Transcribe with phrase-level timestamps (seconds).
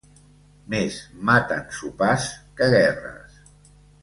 [0.73, 0.97] Més
[1.31, 2.27] maten sopars
[2.59, 3.39] que guerres.